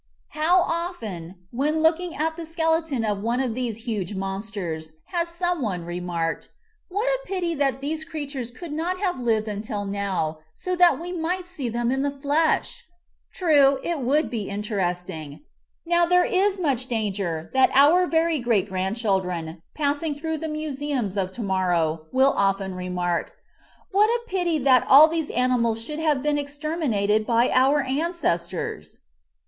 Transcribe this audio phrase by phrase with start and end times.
[0.29, 5.61] How often, when looking at the skeleton of one of these huge monsters, has some
[5.61, 6.49] one remarked,
[6.89, 11.11] "What a pity that these creatures could not have lived until now, so that we
[11.11, 12.83] might see them in the flesh!"
[13.39, 15.41] True, it would be interest ing!
[15.85, 21.29] Now there is much danger that our very great grandchildren, passing through the museums of
[21.33, 23.33] to morrow, will often remark,"
[23.91, 29.01] What a pity that all these animals should have been exterminated by our ancestors